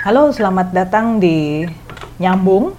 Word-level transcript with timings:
Halo, 0.00 0.32
selamat 0.32 0.72
datang 0.72 1.20
di 1.20 1.60
Nyambung 2.16 2.72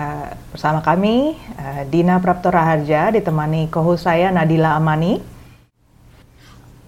uh, 0.00 0.28
bersama 0.48 0.80
kami 0.80 1.36
uh, 1.60 1.84
Dina 1.92 2.16
Praptora 2.24 2.64
Harja 2.64 3.12
ditemani 3.12 3.68
kohus 3.68 4.08
saya 4.08 4.32
Nadila 4.32 4.72
Amani. 4.72 5.20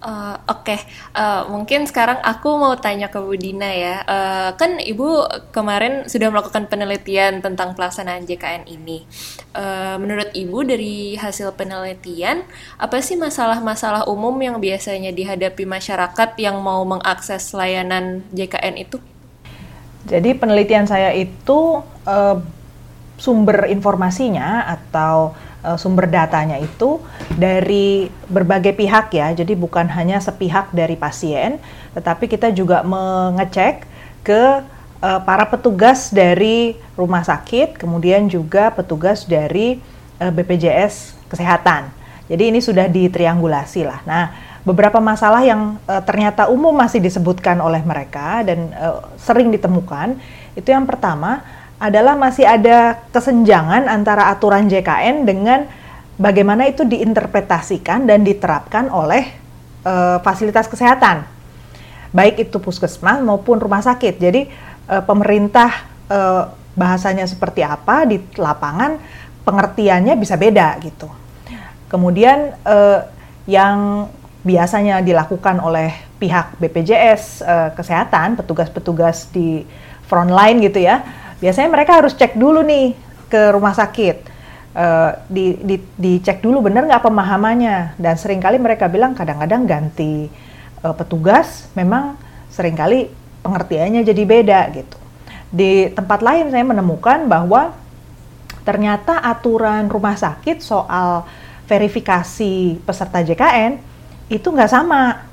Uh, 0.01 0.33
Oke, 0.49 0.73
okay. 0.73 0.79
uh, 1.13 1.45
mungkin 1.53 1.85
sekarang 1.85 2.17
aku 2.25 2.57
mau 2.57 2.73
tanya 2.81 3.13
ke 3.13 3.21
Bu 3.21 3.37
Dina 3.37 3.69
ya. 3.69 4.01
Uh, 4.09 4.49
kan 4.57 4.81
Ibu 4.81 5.29
kemarin 5.53 6.09
sudah 6.09 6.33
melakukan 6.33 6.65
penelitian 6.65 7.45
tentang 7.45 7.77
pelaksanaan 7.77 8.25
JKN 8.25 8.65
ini. 8.65 9.05
Uh, 9.53 10.01
menurut 10.01 10.33
Ibu 10.33 10.65
dari 10.65 11.13
hasil 11.21 11.53
penelitian, 11.53 12.49
apa 12.81 12.97
sih 13.05 13.13
masalah-masalah 13.13 14.09
umum 14.09 14.33
yang 14.41 14.57
biasanya 14.57 15.13
dihadapi 15.13 15.69
masyarakat 15.69 16.33
yang 16.41 16.57
mau 16.65 16.81
mengakses 16.81 17.53
layanan 17.53 18.25
JKN 18.33 18.81
itu? 18.81 18.97
Jadi 20.07 20.33
penelitian 20.39 20.87
saya 20.87 21.11
itu 21.11 21.83
uh, 22.07 22.39
sumber 23.19 23.67
informasinya 23.67 24.63
atau 24.65 25.35
uh, 25.67 25.75
sumber 25.75 26.07
datanya 26.07 26.55
itu 26.61 27.03
dari 27.35 28.07
berbagai 28.31 28.71
pihak 28.77 29.11
ya. 29.11 29.35
Jadi 29.35 29.53
bukan 29.59 29.91
hanya 29.91 30.23
sepihak 30.23 30.71
dari 30.71 30.95
pasien, 30.95 31.59
tetapi 31.91 32.31
kita 32.31 32.55
juga 32.55 32.87
mengecek 32.87 33.83
ke 34.23 34.63
uh, 35.03 35.19
para 35.27 35.43
petugas 35.49 36.13
dari 36.13 36.79
rumah 36.95 37.27
sakit, 37.27 37.75
kemudian 37.75 38.31
juga 38.31 38.71
petugas 38.71 39.27
dari 39.27 39.83
uh, 40.23 40.31
BPJS 40.31 41.19
Kesehatan. 41.27 41.91
Jadi 42.27 42.55
ini 42.55 42.59
sudah 42.63 42.87
ditriangulasi 42.87 43.87
lah. 43.87 43.99
Nah, 44.07 44.23
beberapa 44.67 44.99
masalah 44.99 45.47
yang 45.47 45.79
uh, 45.87 46.03
ternyata 46.03 46.51
umum 46.51 46.75
masih 46.75 46.99
disebutkan 46.99 47.63
oleh 47.63 47.79
mereka 47.87 48.43
dan 48.43 48.75
uh, 48.75 48.99
sering 49.15 49.47
ditemukan. 49.55 50.19
Itu 50.59 50.75
yang 50.75 50.83
pertama 50.83 51.39
adalah 51.79 52.19
masih 52.19 52.43
ada 52.43 52.99
kesenjangan 53.15 53.87
antara 53.87 54.27
aturan 54.27 54.67
JKN 54.67 55.23
dengan 55.23 55.71
bagaimana 56.19 56.67
itu 56.67 56.83
diinterpretasikan 56.83 58.03
dan 58.03 58.27
diterapkan 58.27 58.91
oleh 58.91 59.31
uh, 59.87 60.19
fasilitas 60.19 60.67
kesehatan. 60.67 61.23
Baik 62.11 62.51
itu 62.51 62.59
puskesmas 62.59 63.23
maupun 63.23 63.63
rumah 63.63 63.79
sakit. 63.79 64.19
Jadi 64.19 64.51
uh, 64.91 65.03
pemerintah 65.07 65.87
uh, 66.11 66.51
bahasanya 66.75 67.23
seperti 67.23 67.63
apa 67.63 68.03
di 68.03 68.19
lapangan 68.35 68.99
pengertiannya 69.47 70.19
bisa 70.19 70.35
beda 70.35 70.75
gitu. 70.83 71.07
Kemudian 71.87 72.51
uh, 72.67 72.99
yang 73.47 74.09
biasanya 74.47 75.03
dilakukan 75.03 75.59
oleh 75.59 75.91
pihak 76.15 76.55
BPJS 76.55 77.43
uh, 77.43 77.51
eh, 77.51 77.69
kesehatan, 77.75 78.39
petugas-petugas 78.39 79.27
di 79.35 79.67
front 80.07 80.31
line 80.31 80.63
gitu 80.63 80.79
ya. 80.79 81.03
Biasanya 81.43 81.67
mereka 81.67 81.99
harus 81.99 82.15
cek 82.15 82.39
dulu 82.39 82.63
nih 82.63 82.95
ke 83.27 83.51
rumah 83.51 83.75
sakit. 83.75 84.39
Uh, 84.77 85.09
di, 85.25 85.57
di, 85.57 85.75
dicek 85.97 86.37
dulu 86.37 86.69
benar 86.69 86.85
nggak 86.85 87.01
pemahamannya 87.01 87.97
dan 87.97 88.13
sering 88.13 88.37
kali 88.37 88.61
mereka 88.61 88.85
bilang 88.85 89.17
kadang-kadang 89.17 89.65
ganti 89.65 90.29
uh, 90.85 90.93
petugas 90.93 91.65
memang 91.73 92.13
sering 92.53 92.77
kali 92.77 93.09
pengertiannya 93.41 94.05
jadi 94.05 94.23
beda 94.23 94.59
gitu. 94.77 94.97
Di 95.49 95.89
tempat 95.97 96.21
lain 96.21 96.53
saya 96.53 96.61
menemukan 96.61 97.25
bahwa 97.25 97.73
ternyata 98.61 99.17
aturan 99.25 99.89
rumah 99.89 100.13
sakit 100.13 100.61
soal 100.61 101.25
verifikasi 101.65 102.77
peserta 102.85 103.25
JKN 103.25 103.96
itu 104.27 104.47
nggak 104.51 104.71
sama 104.71 105.27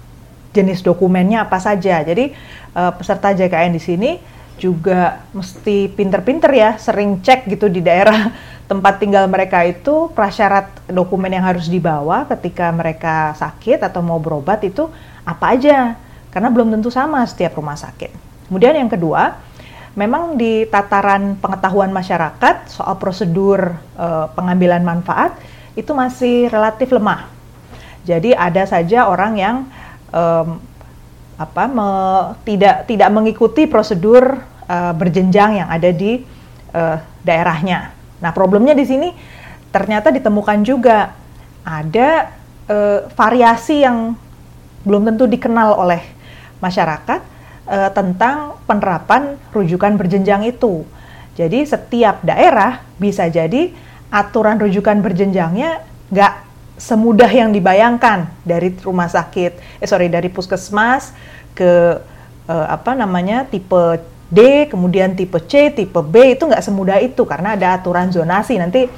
jenis 0.55 0.87
dokumennya 0.87 1.45
apa 1.45 1.59
saja. 1.59 2.00
Jadi 2.06 2.31
uh, 2.78 2.95
peserta 2.95 3.34
JKN 3.34 3.75
di 3.75 3.83
sini 3.83 4.11
juga 4.55 5.27
mesti 5.34 5.91
pinter-pinter 5.91 6.50
ya, 6.55 6.71
sering 6.78 7.19
cek 7.19 7.50
gitu 7.50 7.66
di 7.66 7.83
daerah 7.83 8.31
tempat 8.71 9.03
tinggal 9.03 9.27
mereka 9.27 9.66
itu 9.66 10.09
prasyarat 10.15 10.87
dokumen 10.88 11.28
yang 11.28 11.44
harus 11.44 11.66
dibawa 11.66 12.25
ketika 12.31 12.71
mereka 12.71 13.34
sakit 13.34 13.83
atau 13.83 14.00
mau 14.00 14.22
berobat 14.22 14.62
itu 14.62 14.87
apa 15.27 15.59
aja. 15.59 15.99
Karena 16.31 16.50
belum 16.50 16.71
tentu 16.78 16.91
sama 16.91 17.22
setiap 17.27 17.59
rumah 17.59 17.78
sakit. 17.78 18.10
Kemudian 18.50 18.75
yang 18.75 18.91
kedua, 18.91 19.38
memang 19.94 20.34
di 20.34 20.66
tataran 20.66 21.38
pengetahuan 21.38 21.94
masyarakat 21.94 22.71
soal 22.71 22.99
prosedur 22.99 23.75
uh, 23.94 24.27
pengambilan 24.34 24.83
manfaat 24.83 25.38
itu 25.78 25.91
masih 25.94 26.50
relatif 26.50 26.91
lemah 26.91 27.34
jadi 28.04 28.37
ada 28.37 28.69
saja 28.69 29.09
orang 29.09 29.32
yang 29.41 29.56
um, 30.12 30.60
apa 31.34 31.65
me, 31.66 31.88
tidak 32.47 32.87
tidak 32.87 33.10
mengikuti 33.10 33.66
prosedur 33.66 34.38
uh, 34.69 34.92
berjenjang 34.94 35.65
yang 35.65 35.69
ada 35.72 35.91
di 35.91 36.22
uh, 36.76 37.00
daerahnya. 37.26 37.91
Nah, 38.22 38.31
problemnya 38.31 38.76
di 38.76 38.87
sini 38.87 39.09
ternyata 39.75 40.15
ditemukan 40.15 40.62
juga 40.62 41.16
ada 41.66 42.31
uh, 42.70 43.10
variasi 43.16 43.82
yang 43.82 44.15
belum 44.84 45.09
tentu 45.09 45.25
dikenal 45.26 45.75
oleh 45.81 46.04
masyarakat 46.60 47.21
uh, 47.66 47.91
tentang 47.91 48.60
penerapan 48.69 49.41
rujukan 49.50 49.97
berjenjang 49.98 50.44
itu. 50.47 50.84
Jadi 51.34 51.66
setiap 51.66 52.22
daerah 52.22 52.84
bisa 53.00 53.26
jadi 53.26 53.75
aturan 54.15 54.62
rujukan 54.62 55.03
berjenjangnya 55.03 55.82
nggak 56.15 56.53
semudah 56.74 57.30
yang 57.30 57.54
dibayangkan 57.54 58.26
dari 58.42 58.74
rumah 58.82 59.06
sakit, 59.06 59.80
eh 59.80 59.86
sorry 59.86 60.10
dari 60.10 60.26
puskesmas 60.26 61.14
ke 61.54 62.02
uh, 62.50 62.66
apa 62.66 62.98
namanya 62.98 63.46
tipe 63.46 64.02
D, 64.32 64.66
kemudian 64.66 65.14
tipe 65.14 65.38
C, 65.46 65.70
tipe 65.70 66.00
B 66.02 66.34
itu 66.34 66.42
nggak 66.50 66.64
semudah 66.64 66.98
itu 66.98 67.22
karena 67.22 67.54
ada 67.54 67.78
aturan 67.78 68.10
zonasi. 68.10 68.58
Nanti 68.58 68.90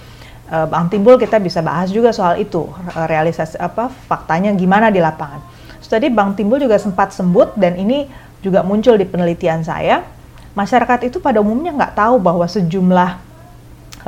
uh, 0.49 0.67
Bang 0.67 0.89
Timbul 0.89 1.21
kita 1.21 1.37
bisa 1.37 1.61
bahas 1.61 1.93
juga 1.93 2.17
soal 2.17 2.41
itu 2.41 2.65
realisasi 2.97 3.61
apa 3.61 3.93
faktanya 4.09 4.57
gimana 4.57 4.89
di 4.89 5.03
lapangan. 5.03 5.45
So, 5.85 5.93
tadi 5.93 6.09
Bang 6.09 6.33
Timbul 6.33 6.65
juga 6.65 6.81
sempat 6.81 7.13
sebut 7.13 7.53
dan 7.55 7.77
ini 7.77 8.09
juga 8.41 8.65
muncul 8.65 8.97
di 8.97 9.05
penelitian 9.05 9.61
saya. 9.61 10.03
Masyarakat 10.57 11.13
itu 11.13 11.21
pada 11.21 11.45
umumnya 11.45 11.77
nggak 11.77 12.01
tahu 12.01 12.17
bahwa 12.17 12.49
sejumlah 12.49 13.21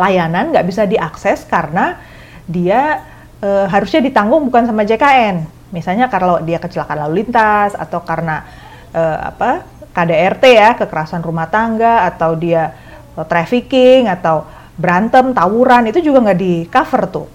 layanan 0.01 0.49
nggak 0.49 0.65
bisa 0.65 0.89
diakses 0.89 1.45
karena 1.45 2.01
dia 2.49 3.05
e, 3.43 3.49
harusnya 3.71 4.01
ditanggung 4.03 4.47
bukan 4.51 4.67
sama 4.67 4.83
JKN. 4.85 5.47
Misalnya 5.71 6.09
kalau 6.09 6.41
dia 6.41 6.57
kecelakaan 6.57 7.09
lalu 7.09 7.25
lintas 7.25 7.77
atau 7.77 8.03
karena 8.03 8.45
e, 8.91 9.03
apa 9.03 9.65
KDRT 9.93 10.45
ya 10.55 10.71
kekerasan 10.79 11.23
rumah 11.23 11.51
tangga 11.51 12.07
atau 12.07 12.35
dia 12.39 12.75
e, 13.15 13.21
trafficking 13.25 14.11
atau 14.11 14.47
berantem 14.79 15.35
tawuran 15.35 15.91
itu 15.91 15.99
juga 16.03 16.31
nggak 16.31 16.39
di 16.39 16.55
cover 16.71 17.03
tuh. 17.11 17.29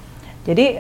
Jadi 0.44 0.76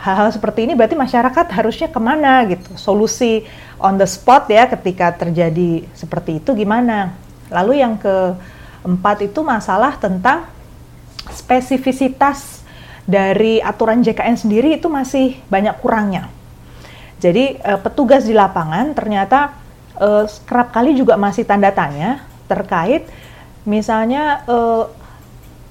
hal-hal 0.00 0.32
seperti 0.32 0.64
ini 0.64 0.72
berarti 0.72 0.96
masyarakat 0.96 1.52
harusnya 1.52 1.92
ke 1.92 2.00
mana 2.00 2.40
gitu. 2.48 2.72
Solusi 2.72 3.44
on 3.76 4.00
the 4.00 4.08
spot 4.08 4.48
ya 4.48 4.64
ketika 4.64 5.12
terjadi 5.12 5.84
seperti 5.92 6.40
itu 6.40 6.56
gimana. 6.56 7.12
Lalu 7.52 7.84
yang 7.84 8.00
keempat 8.00 9.28
itu 9.28 9.44
masalah 9.44 10.00
tentang 10.00 10.48
spesifisitas 11.28 12.63
dari 13.04 13.60
aturan 13.60 14.00
JKN 14.00 14.36
sendiri 14.36 14.76
itu 14.76 14.88
masih 14.88 15.36
banyak 15.52 15.76
kurangnya. 15.80 16.32
Jadi 17.20 17.60
uh, 17.60 17.80
petugas 17.80 18.24
di 18.24 18.32
lapangan 18.36 18.92
ternyata 18.96 19.56
uh, 20.00 20.24
kerap 20.44 20.72
kali 20.72 20.96
juga 20.96 21.16
masih 21.16 21.44
tanda 21.44 21.72
tanya 21.72 22.24
terkait 22.48 23.08
misalnya 23.64 24.44
uh, 24.44 24.88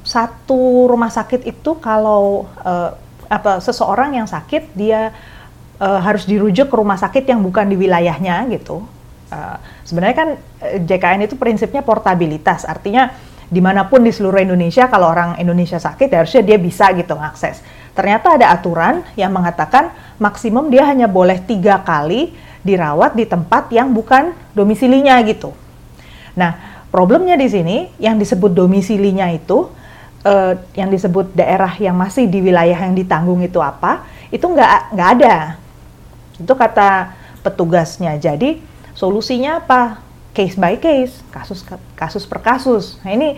satu 0.03 0.89
rumah 0.89 1.13
sakit 1.13 1.45
itu 1.47 1.77
kalau 1.79 2.49
uh, 2.65 2.97
apa 3.29 3.63
seseorang 3.63 4.19
yang 4.19 4.27
sakit 4.27 4.75
dia 4.75 5.15
uh, 5.79 5.99
harus 6.03 6.27
dirujuk 6.27 6.69
ke 6.69 6.75
rumah 6.75 6.99
sakit 6.99 7.23
yang 7.25 7.41
bukan 7.41 7.69
di 7.71 7.75
wilayahnya 7.79 8.45
gitu. 8.51 8.83
Uh, 9.33 9.57
sebenarnya 9.81 10.17
kan 10.17 10.29
JKN 10.85 11.25
itu 11.25 11.33
prinsipnya 11.39 11.81
portabilitas, 11.81 12.69
artinya 12.69 13.09
di 13.53 13.61
mana 13.61 13.85
pun 13.85 14.01
di 14.01 14.09
seluruh 14.09 14.41
Indonesia 14.41 14.89
kalau 14.89 15.13
orang 15.13 15.37
Indonesia 15.37 15.77
sakit 15.77 16.09
ya 16.09 16.25
harusnya 16.25 16.41
dia 16.41 16.57
bisa 16.57 16.89
gitu 16.97 17.13
ngakses. 17.13 17.61
Ternyata 17.93 18.41
ada 18.41 18.49
aturan 18.49 19.05
yang 19.13 19.29
mengatakan 19.29 19.93
maksimum 20.17 20.73
dia 20.73 20.89
hanya 20.89 21.05
boleh 21.05 21.37
tiga 21.45 21.85
kali 21.85 22.33
dirawat 22.65 23.13
di 23.13 23.29
tempat 23.29 23.69
yang 23.69 23.93
bukan 23.93 24.33
domisilinya 24.57 25.21
gitu. 25.29 25.53
Nah 26.33 26.81
problemnya 26.89 27.37
di 27.37 27.45
sini 27.45 27.77
yang 28.01 28.17
disebut 28.17 28.49
domisilinya 28.49 29.29
itu 29.29 29.69
uh, 30.25 30.53
yang 30.73 30.89
disebut 30.89 31.37
daerah 31.37 31.77
yang 31.77 31.93
masih 31.93 32.25
di 32.25 32.41
wilayah 32.41 32.89
yang 32.89 32.97
ditanggung 32.97 33.43
itu 33.45 33.61
apa 33.61 34.07
itu 34.33 34.41
nggak 34.41 34.97
nggak 34.97 35.09
ada 35.19 35.35
itu 36.41 36.53
kata 36.57 37.13
petugasnya 37.45 38.17
jadi 38.17 38.57
solusinya 38.97 39.61
apa 39.61 40.01
case 40.33 40.57
by 40.57 40.75
case, 40.81 41.21
kasus 41.29 41.61
kasus 41.93 42.25
per 42.25 42.41
kasus. 42.41 42.97
Nah, 43.05 43.13
ini 43.13 43.37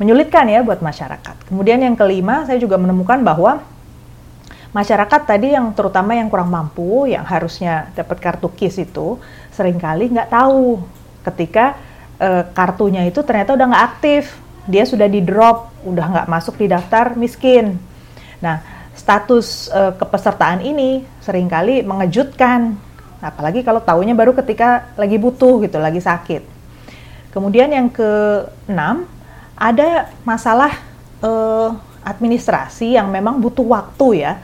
menyulitkan 0.00 0.48
ya 0.48 0.64
buat 0.64 0.80
masyarakat. 0.80 1.46
Kemudian 1.46 1.78
yang 1.78 1.94
kelima, 1.94 2.48
saya 2.48 2.58
juga 2.58 2.80
menemukan 2.80 3.20
bahwa 3.20 3.62
masyarakat 4.72 5.20
tadi 5.28 5.52
yang 5.52 5.70
terutama 5.76 6.16
yang 6.16 6.32
kurang 6.32 6.48
mampu, 6.48 7.06
yang 7.06 7.22
harusnya 7.22 7.92
dapat 7.92 8.18
kartu 8.18 8.48
KIS 8.48 8.88
itu, 8.88 9.20
sering 9.52 9.76
kali 9.76 10.08
nggak 10.08 10.32
tahu 10.32 10.80
ketika 11.22 11.76
uh, 12.18 12.48
kartunya 12.56 13.04
itu 13.04 13.20
ternyata 13.20 13.52
udah 13.52 13.66
nggak 13.68 13.84
aktif, 13.94 14.32
dia 14.64 14.88
sudah 14.88 15.06
di 15.06 15.20
drop, 15.20 15.70
udah 15.84 16.06
nggak 16.08 16.26
masuk 16.32 16.56
di 16.56 16.66
daftar 16.72 17.12
miskin. 17.14 17.76
Nah, 18.40 18.64
status 18.96 19.68
uh, 19.70 19.92
kepesertaan 20.00 20.64
ini 20.64 21.04
sering 21.20 21.46
kali 21.52 21.84
mengejutkan, 21.84 22.74
apalagi 23.22 23.62
kalau 23.62 23.78
tahunya 23.78 24.18
baru 24.18 24.34
ketika 24.34 24.90
lagi 24.98 25.16
butuh 25.16 25.62
gitu, 25.62 25.78
lagi 25.78 26.02
sakit. 26.02 26.42
Kemudian 27.30 27.70
yang 27.70 27.88
keenam 27.88 29.08
ada 29.56 30.10
masalah 30.26 30.74
uh, 31.22 31.72
administrasi 32.02 32.98
yang 32.98 33.08
memang 33.08 33.38
butuh 33.38 33.64
waktu 33.64 34.26
ya. 34.26 34.42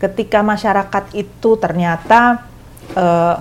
Ketika 0.00 0.40
masyarakat 0.42 1.14
itu 1.14 1.50
ternyata 1.60 2.42
uh, 2.96 3.36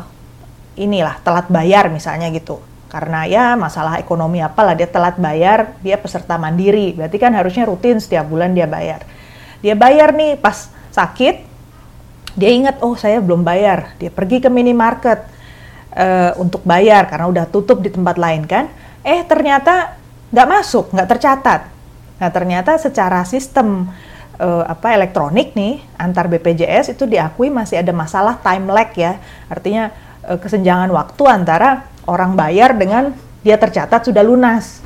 inilah 0.75 1.18
telat 1.24 1.47
bayar 1.50 1.89
misalnya 1.89 2.29
gitu. 2.29 2.59
Karena 2.91 3.25
ya 3.25 3.57
masalah 3.57 3.97
ekonomi 3.97 4.38
apalah 4.38 4.77
dia 4.77 4.86
telat 4.86 5.18
bayar, 5.18 5.74
dia 5.81 5.97
peserta 5.97 6.38
mandiri. 6.38 6.94
Berarti 6.94 7.18
kan 7.18 7.33
harusnya 7.33 7.65
rutin 7.65 7.97
setiap 7.97 8.29
bulan 8.29 8.53
dia 8.53 8.69
bayar. 8.69 9.01
Dia 9.65 9.74
bayar 9.74 10.13
nih 10.13 10.38
pas 10.38 10.69
sakit, 10.94 11.52
dia 12.33 12.50
ingat 12.50 12.81
oh 12.81 12.97
saya 12.97 13.21
belum 13.21 13.45
bayar. 13.45 13.94
Dia 14.01 14.09
pergi 14.09 14.41
ke 14.41 14.50
minimarket 14.50 15.25
uh, 15.94 16.33
untuk 16.41 16.65
bayar 16.65 17.06
karena 17.06 17.30
udah 17.30 17.45
tutup 17.50 17.81
di 17.81 17.94
tempat 17.94 18.18
lain 18.18 18.50
kan. 18.50 18.69
Eh 19.06 19.21
ternyata 19.25 19.97
nggak 20.33 20.47
masuk, 20.50 20.89
nggak 20.94 21.09
tercatat. 21.13 21.62
Nah 22.18 22.30
ternyata 22.33 22.77
secara 22.81 23.21
sistem 23.27 23.85
uh, 24.41 24.63
apa 24.65 24.97
elektronik 24.97 25.53
nih 25.53 25.81
antar 26.01 26.25
BPJS 26.25 26.97
itu 26.97 27.06
diakui 27.06 27.53
masih 27.53 27.85
ada 27.85 27.94
masalah 27.94 28.41
time 28.41 28.65
lag 28.74 28.89
ya. 28.97 29.21
Artinya 29.45 29.94
uh, 30.25 30.39
kesenjangan 30.41 30.89
waktu 30.89 31.24
antara 31.29 31.86
orang 32.09 32.33
bayar 32.33 32.74
dengan 32.74 33.13
dia 33.45 33.62
tercatat 33.62 34.09
sudah 34.09 34.25
lunas. 34.25 34.81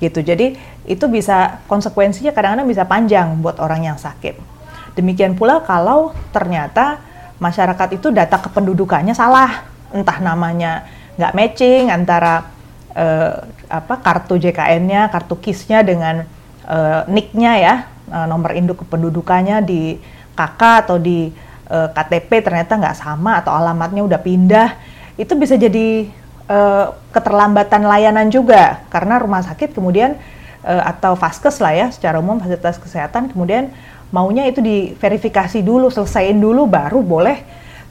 Gitu. 0.00 0.24
Jadi 0.24 0.56
itu 0.88 1.04
bisa 1.12 1.60
konsekuensinya 1.68 2.32
kadang-kadang 2.32 2.64
bisa 2.64 2.88
panjang 2.88 3.36
buat 3.44 3.60
orang 3.60 3.84
yang 3.92 3.98
sakit. 4.00 4.59
Demikian 4.98 5.38
pula 5.38 5.62
kalau 5.62 6.12
ternyata 6.34 6.98
masyarakat 7.40 7.96
itu 7.96 8.12
data 8.12 8.36
kependudukannya 8.36 9.16
salah, 9.16 9.64
entah 9.94 10.18
namanya 10.20 10.84
nggak 11.16 11.34
matching 11.34 11.88
antara 11.88 12.48
uh, 12.94 13.44
apa 13.70 13.94
kartu 14.02 14.36
JKN-nya, 14.36 15.08
kartu 15.08 15.40
KIS-nya 15.40 15.80
dengan 15.86 16.26
uh, 16.68 17.06
NIK-nya 17.08 17.52
ya, 17.56 17.74
uh, 18.12 18.26
nomor 18.28 18.52
induk 18.52 18.84
kependudukannya 18.84 19.62
di 19.64 19.96
KK 20.36 20.60
atau 20.86 20.96
di 21.00 21.32
uh, 21.70 21.88
KTP 21.92 22.44
ternyata 22.44 22.76
nggak 22.76 22.96
sama 22.98 23.40
atau 23.40 23.56
alamatnya 23.56 24.04
udah 24.04 24.20
pindah, 24.20 24.68
itu 25.16 25.32
bisa 25.38 25.56
jadi 25.56 26.10
uh, 26.50 26.92
keterlambatan 27.14 27.88
layanan 27.88 28.28
juga. 28.28 28.84
Karena 28.92 29.16
rumah 29.16 29.40
sakit 29.40 29.72
kemudian 29.72 30.18
uh, 30.64 30.82
atau 30.88 31.16
vaskes 31.16 31.60
lah 31.60 31.72
ya 31.72 31.86
secara 31.88 32.20
umum 32.20 32.40
fasilitas 32.40 32.76
kesehatan 32.76 33.32
kemudian 33.32 33.72
maunya 34.10 34.46
itu 34.46 34.58
diverifikasi 34.62 35.62
dulu, 35.62 35.90
selesaiin 35.90 36.38
dulu 36.38 36.66
baru 36.66 37.02
boleh 37.02 37.42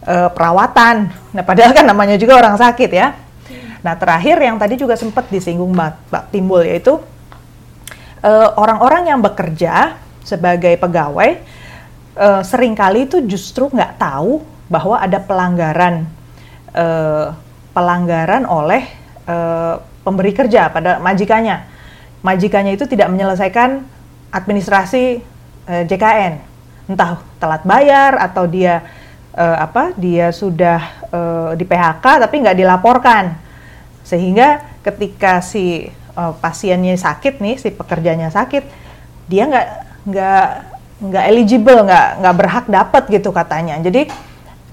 uh, 0.07 0.29
perawatan. 0.31 1.11
Nah 1.35 1.43
padahal 1.43 1.71
kan 1.75 1.87
namanya 1.87 2.15
juga 2.19 2.39
orang 2.39 2.55
sakit 2.59 2.91
ya. 2.91 3.15
Nah 3.79 3.95
terakhir 3.95 4.35
yang 4.43 4.59
tadi 4.59 4.75
juga 4.75 4.99
sempat 4.99 5.31
disinggung 5.31 5.71
Mbak, 5.71 6.23
Timbul 6.35 6.67
yaitu 6.67 6.99
orang-orang 8.59 9.07
uh, 9.07 9.09
yang 9.15 9.19
bekerja 9.23 9.95
sebagai 10.27 10.75
pegawai 10.75 11.39
uh, 12.19 12.43
sering 12.43 12.75
kali 12.75 13.07
itu 13.07 13.23
justru 13.23 13.71
nggak 13.71 13.95
tahu 13.95 14.43
bahwa 14.67 14.99
ada 14.99 15.17
pelanggaran 15.23 16.03
uh, 16.75 17.31
pelanggaran 17.71 18.43
oleh 18.43 18.83
uh, 19.25 19.79
pemberi 20.03 20.35
kerja 20.35 20.67
pada 20.69 20.99
majikannya. 20.99 21.63
Majikannya 22.19 22.75
itu 22.75 22.83
tidak 22.83 23.07
menyelesaikan 23.07 23.87
administrasi 24.35 25.23
uh, 25.69 25.83
JKN, 25.85 26.41
entah 26.89 27.21
telat 27.37 27.61
bayar 27.61 28.17
atau 28.17 28.49
dia 28.49 28.81
uh, 29.37 29.57
apa 29.61 29.93
dia 29.93 30.33
sudah 30.33 30.81
uh, 31.13 31.51
di 31.53 31.63
PHK 31.63 32.25
tapi 32.25 32.35
nggak 32.41 32.57
dilaporkan, 32.57 33.37
sehingga 34.01 34.65
ketika 34.81 35.45
si 35.45 35.85
uh, 36.17 36.33
pasiennya 36.41 36.97
sakit 36.97 37.37
nih, 37.37 37.55
si 37.61 37.69
pekerjanya 37.69 38.33
sakit, 38.33 38.65
dia 39.29 39.45
nggak 39.45 39.67
nggak 40.09 40.47
nggak 40.99 41.25
eligible, 41.29 41.85
nggak 41.85 42.07
nggak 42.25 42.35
berhak 42.35 42.65
dapat 42.67 43.03
gitu 43.13 43.29
katanya. 43.29 43.77
Jadi 43.79 44.09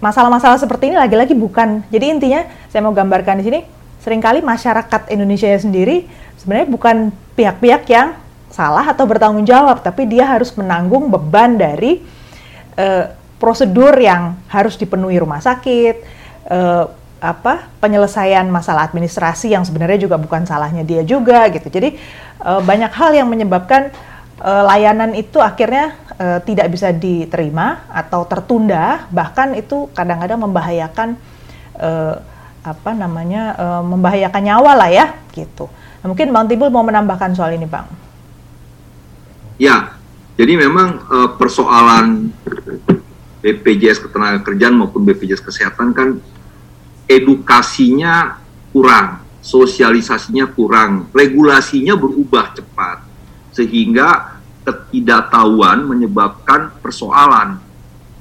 masalah-masalah 0.00 0.56
seperti 0.58 0.90
ini 0.90 0.96
lagi-lagi 0.96 1.36
bukan. 1.36 1.84
Jadi 1.92 2.04
intinya 2.08 2.42
saya 2.72 2.80
mau 2.82 2.96
gambarkan 2.96 3.38
di 3.40 3.44
sini, 3.46 3.60
sering 4.00 4.24
kali 4.24 4.40
masyarakat 4.40 5.12
Indonesia 5.12 5.52
sendiri 5.60 6.08
sebenarnya 6.40 6.68
bukan 6.68 6.96
pihak-pihak 7.34 7.82
yang 7.90 8.14
salah 8.56 8.88
atau 8.88 9.04
bertanggung 9.04 9.44
jawab, 9.44 9.84
tapi 9.84 10.08
dia 10.08 10.24
harus 10.24 10.48
menanggung 10.56 11.12
beban 11.12 11.60
dari 11.60 12.00
uh, 12.80 13.12
prosedur 13.36 13.92
yang 14.00 14.40
harus 14.48 14.80
dipenuhi 14.80 15.20
rumah 15.20 15.44
sakit, 15.44 16.00
uh, 16.48 16.88
apa 17.20 17.68
penyelesaian 17.80 18.48
masalah 18.48 18.88
administrasi 18.88 19.52
yang 19.52 19.60
sebenarnya 19.60 20.08
juga 20.08 20.16
bukan 20.16 20.48
salahnya 20.48 20.84
dia 20.88 21.04
juga 21.04 21.52
gitu. 21.52 21.68
Jadi 21.68 22.00
uh, 22.40 22.64
banyak 22.64 22.92
hal 22.96 23.12
yang 23.12 23.28
menyebabkan 23.28 23.92
uh, 24.40 24.64
layanan 24.64 25.12
itu 25.12 25.36
akhirnya 25.36 25.92
uh, 26.16 26.40
tidak 26.40 26.72
bisa 26.72 26.96
diterima 26.96 27.84
atau 27.92 28.24
tertunda, 28.24 29.04
bahkan 29.12 29.52
itu 29.52 29.92
kadang-kadang 29.92 30.40
membahayakan 30.40 31.20
uh, 31.76 32.24
apa 32.64 32.90
namanya 32.96 33.52
uh, 33.60 33.82
membahayakan 33.84 34.42
nyawa 34.42 34.72
lah 34.80 34.88
ya 34.88 35.06
gitu. 35.36 35.68
Nah, 36.00 36.06
mungkin 36.08 36.32
Bang 36.32 36.48
Timbul 36.48 36.72
mau 36.72 36.84
menambahkan 36.84 37.36
soal 37.36 37.52
ini, 37.52 37.68
Bang. 37.68 38.05
Ya, 39.56 39.96
jadi 40.36 40.52
memang 40.60 41.00
uh, 41.08 41.30
persoalan 41.40 42.28
BPJS 43.40 44.04
Ketenagakerjaan 44.04 44.76
maupun 44.76 45.00
BPJS 45.08 45.40
Kesehatan 45.40 45.96
kan 45.96 46.20
edukasinya 47.08 48.36
kurang, 48.68 49.24
sosialisasinya 49.40 50.52
kurang, 50.52 51.08
regulasinya 51.16 51.96
berubah 51.96 52.52
cepat 52.52 53.00
sehingga 53.56 54.36
ketidaktahuan 54.66 55.88
menyebabkan 55.88 56.74
persoalan. 56.84 57.56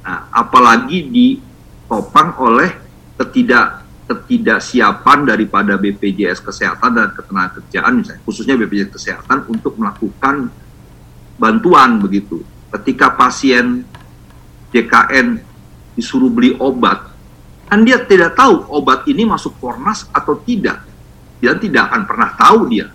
Nah, 0.05 0.19
apalagi 0.31 1.03
ditopang 1.11 2.39
oleh 2.39 2.71
ketidak 3.19 3.83
ketidaksiapan 4.05 5.25
daripada 5.25 5.75
BPJS 5.81 6.39
Kesehatan 6.45 6.93
dan 6.93 7.09
Ketenagakerjaan 7.17 7.91
misalnya 7.97 8.21
khususnya 8.21 8.53
BPJS 8.53 8.93
Kesehatan 8.93 9.49
untuk 9.49 9.75
melakukan 9.81 10.53
bantuan 11.35 11.99
begitu. 11.99 12.41
Ketika 12.71 13.13
pasien 13.15 13.87
JKN 14.75 15.39
disuruh 15.95 16.27
beli 16.27 16.55
obat, 16.59 17.11
kan 17.71 17.79
dia 17.87 18.01
tidak 18.03 18.35
tahu 18.35 18.67
obat 18.71 19.07
ini 19.07 19.23
masuk 19.23 19.55
Fornas 19.59 20.07
atau 20.11 20.35
tidak. 20.43 20.83
Dia 21.39 21.55
tidak 21.55 21.91
akan 21.91 22.01
pernah 22.03 22.29
tahu 22.35 22.59
dia. 22.71 22.87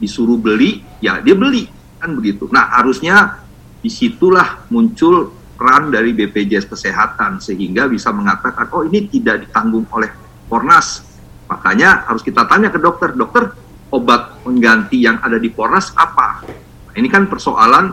Disuruh 0.00 0.40
beli, 0.40 0.80
ya 1.00 1.20
dia 1.20 1.36
beli 1.36 1.68
kan 2.02 2.18
begitu. 2.18 2.50
Nah 2.50 2.74
harusnya 2.74 3.38
di 3.78 3.86
situlah 3.86 4.66
muncul 4.74 5.30
peran 5.54 5.94
dari 5.94 6.10
BPJS 6.10 6.66
Kesehatan 6.66 7.38
sehingga 7.38 7.86
bisa 7.86 8.10
mengatakan 8.10 8.66
oh 8.74 8.82
ini 8.82 9.06
tidak 9.06 9.46
ditanggung 9.46 9.86
oleh 9.94 10.10
Fornas. 10.50 11.06
Makanya 11.46 12.08
harus 12.08 12.24
kita 12.24 12.48
tanya 12.48 12.72
ke 12.72 12.80
dokter, 12.80 13.14
dokter 13.14 13.54
obat 13.92 14.40
pengganti 14.42 15.04
yang 15.04 15.20
ada 15.22 15.36
di 15.36 15.52
Fornas 15.52 15.92
apa? 15.94 16.42
Ini 16.92 17.08
kan 17.08 17.28
persoalan 17.28 17.92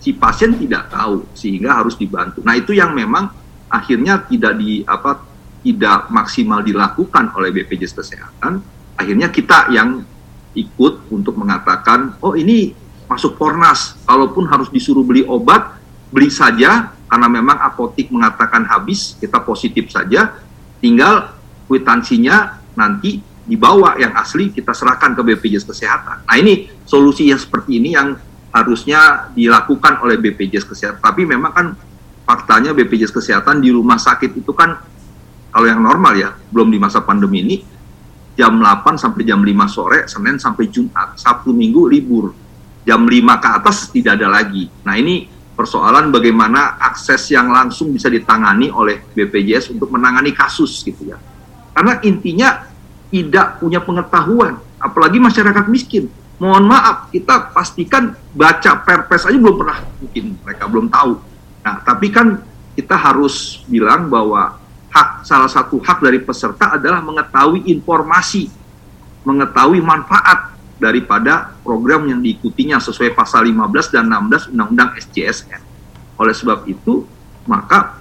si 0.00 0.16
pasien 0.16 0.56
tidak 0.56 0.90
tahu 0.90 1.28
sehingga 1.36 1.76
harus 1.76 1.94
dibantu. 1.94 2.40
Nah 2.40 2.56
itu 2.56 2.72
yang 2.72 2.96
memang 2.96 3.30
akhirnya 3.70 4.24
tidak 4.26 4.56
di 4.58 4.82
apa 4.88 5.22
tidak 5.60 6.08
maksimal 6.08 6.64
dilakukan 6.64 7.36
oleh 7.36 7.52
BPJS 7.52 7.94
Kesehatan. 7.94 8.64
Akhirnya 8.96 9.28
kita 9.28 9.68
yang 9.70 10.02
ikut 10.56 11.12
untuk 11.12 11.36
mengatakan 11.36 12.16
oh 12.24 12.34
ini 12.34 12.72
masuk 13.06 13.36
Pornas. 13.36 13.98
Kalaupun 14.06 14.48
harus 14.48 14.72
disuruh 14.72 15.02
beli 15.02 15.26
obat, 15.26 15.78
beli 16.10 16.32
saja 16.32 16.94
karena 17.10 17.26
memang 17.26 17.58
apotik 17.58 18.06
mengatakan 18.14 18.62
habis, 18.70 19.18
kita 19.18 19.42
positif 19.42 19.90
saja. 19.90 20.38
Tinggal 20.78 21.34
kwitansinya 21.66 22.62
nanti 22.78 23.20
dibawa 23.44 23.98
yang 23.98 24.14
asli 24.14 24.54
kita 24.54 24.70
serahkan 24.70 25.18
ke 25.18 25.22
BPJS 25.26 25.66
Kesehatan. 25.66 26.22
Nah 26.22 26.36
ini 26.38 26.70
solusi 26.86 27.28
yang 27.28 27.42
seperti 27.42 27.82
ini 27.82 27.98
yang 27.98 28.14
harusnya 28.50 29.30
dilakukan 29.34 30.02
oleh 30.02 30.18
BPJS 30.18 30.66
Kesehatan. 30.66 31.00
Tapi 31.02 31.22
memang 31.26 31.52
kan 31.54 31.66
faktanya 32.26 32.74
BPJS 32.74 33.14
Kesehatan 33.14 33.62
di 33.62 33.70
rumah 33.70 33.98
sakit 33.98 34.34
itu 34.38 34.52
kan 34.54 34.78
kalau 35.50 35.66
yang 35.66 35.82
normal 35.82 36.14
ya, 36.14 36.30
belum 36.54 36.70
di 36.70 36.78
masa 36.78 37.02
pandemi 37.02 37.42
ini 37.42 37.56
jam 38.38 38.54
8 38.56 38.94
sampai 38.94 39.22
jam 39.26 39.42
5 39.42 39.50
sore, 39.66 39.98
Senin 40.06 40.38
sampai 40.38 40.70
Jumat, 40.70 41.18
Sabtu 41.18 41.50
Minggu 41.50 41.90
libur 41.90 42.30
jam 42.86 43.02
5 43.02 43.42
ke 43.42 43.48
atas 43.50 43.90
tidak 43.90 44.16
ada 44.22 44.30
lagi. 44.30 44.70
Nah 44.86 44.94
ini 44.94 45.26
persoalan 45.58 46.08
bagaimana 46.08 46.80
akses 46.80 47.28
yang 47.34 47.50
langsung 47.52 47.92
bisa 47.92 48.08
ditangani 48.08 48.72
oleh 48.72 49.04
BPJS 49.12 49.74
untuk 49.74 49.92
menangani 49.92 50.32
kasus 50.32 50.80
gitu 50.80 51.10
ya. 51.10 51.18
Karena 51.76 52.00
intinya 52.00 52.64
tidak 53.10 53.60
punya 53.60 53.82
pengetahuan 53.82 54.56
apalagi 54.80 55.18
masyarakat 55.20 55.66
miskin. 55.68 56.08
Mohon 56.40 56.72
maaf, 56.72 57.12
kita 57.12 57.52
pastikan 57.52 58.16
baca 58.32 58.72
perpres 58.80 59.28
aja 59.28 59.36
belum 59.36 59.60
pernah 59.60 59.84
mungkin 60.00 60.24
mereka 60.40 60.64
belum 60.64 60.88
tahu. 60.88 61.12
Nah, 61.60 61.84
tapi 61.84 62.08
kan 62.08 62.40
kita 62.72 62.96
harus 62.96 63.60
bilang 63.68 64.08
bahwa 64.08 64.56
hak 64.88 65.28
salah 65.28 65.52
satu 65.52 65.76
hak 65.84 66.00
dari 66.00 66.16
peserta 66.16 66.80
adalah 66.80 67.04
mengetahui 67.04 67.68
informasi, 67.68 68.48
mengetahui 69.28 69.84
manfaat 69.84 70.56
daripada 70.80 71.52
program 71.60 72.08
yang 72.08 72.24
diikutinya 72.24 72.80
sesuai 72.80 73.12
pasal 73.12 73.44
15 73.44 73.92
dan 73.92 74.08
16 74.08 74.56
Undang-Undang 74.56 74.96
SJSN. 74.96 75.60
Oleh 76.16 76.32
sebab 76.32 76.64
itu, 76.64 77.04
maka 77.44 78.00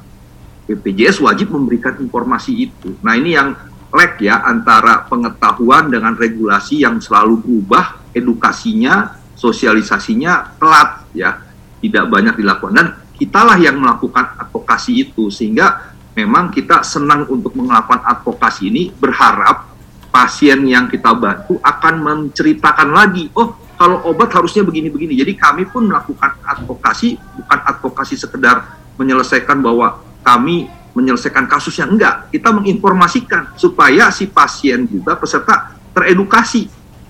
BPJS 0.63 1.19
wajib 1.19 1.51
memberikan 1.51 1.99
informasi 1.99 2.71
itu. 2.71 2.95
Nah, 3.03 3.19
ini 3.19 3.35
yang 3.35 3.51
lag 3.91 4.15
ya 4.15 4.47
antara 4.47 5.03
pengetahuan 5.11 5.91
dengan 5.91 6.15
regulasi 6.15 6.87
yang 6.87 7.03
selalu 7.03 7.43
berubah, 7.43 7.98
edukasinya, 8.15 9.17
sosialisasinya 9.35 10.59
telat 10.59 11.09
ya, 11.15 11.39
tidak 11.79 12.05
banyak 12.11 12.35
dilakukan 12.39 12.73
dan 12.75 12.87
kitalah 13.15 13.59
yang 13.59 13.79
melakukan 13.79 14.35
advokasi 14.39 15.07
itu 15.07 15.27
sehingga 15.27 15.95
memang 16.15 16.51
kita 16.51 16.83
senang 16.83 17.27
untuk 17.27 17.55
melakukan 17.55 18.03
advokasi 18.03 18.71
ini 18.71 18.83
berharap 18.95 19.69
pasien 20.09 20.65
yang 20.65 20.89
kita 20.89 21.13
bantu 21.13 21.61
akan 21.61 21.95
menceritakan 22.01 22.89
lagi, 22.91 23.29
oh 23.37 23.55
kalau 23.79 24.03
obat 24.11 24.27
harusnya 24.35 24.65
begini-begini. 24.67 25.15
Jadi 25.15 25.33
kami 25.39 25.63
pun 25.69 25.87
melakukan 25.87 26.35
advokasi, 26.43 27.15
bukan 27.15 27.59
advokasi 27.63 28.19
sekedar 28.19 28.75
menyelesaikan 28.99 29.63
bahwa 29.63 30.03
kami 30.19 30.67
menyelesaikan 30.91 31.47
kasusnya 31.47 31.87
enggak, 31.87 32.27
kita 32.33 32.51
menginformasikan 32.51 33.55
supaya 33.55 34.11
si 34.11 34.27
pasien 34.27 34.83
juga 34.83 35.15
peserta 35.15 35.79
teredukasi. 35.95 36.67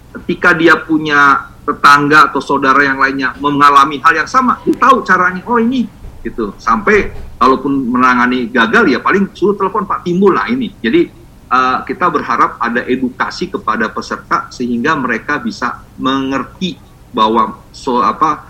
Ketika 0.09 0.57
dia 0.57 0.73
punya 0.79 1.51
tetangga 1.61 2.33
atau 2.33 2.41
saudara 2.41 2.81
yang 2.81 2.97
lainnya 2.97 3.37
mengalami 3.37 4.01
hal 4.01 4.25
yang 4.25 4.29
sama, 4.29 4.57
dia 4.65 4.73
tahu 4.73 5.05
caranya. 5.05 5.45
Oh 5.45 5.61
ini 5.61 5.85
gitu. 6.25 6.51
Sampai 6.59 7.13
kalaupun 7.39 7.71
menangani 7.93 8.51
gagal 8.51 8.91
ya 8.91 8.99
paling 8.99 9.31
suruh 9.31 9.55
telepon 9.55 9.87
Pak 9.87 10.03
Timbul 10.03 10.35
lah 10.35 10.49
ini. 10.51 10.73
Jadi 10.81 11.07
uh, 11.49 11.85
kita 11.85 12.11
berharap 12.11 12.59
ada 12.59 12.83
edukasi 12.85 13.47
kepada 13.47 13.87
peserta 13.89 14.51
sehingga 14.51 14.97
mereka 14.99 15.39
bisa 15.39 15.85
mengerti 15.95 16.77
bahwa 17.09 17.65
so 17.73 18.03
apa 18.03 18.49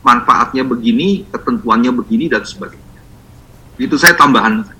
manfaatnya 0.00 0.64
begini, 0.64 1.28
ketentuannya 1.28 1.92
begini 1.92 2.26
dan 2.32 2.42
sebagainya. 2.42 3.00
Itu 3.76 4.00
saya 4.00 4.16
tambahan 4.16 4.79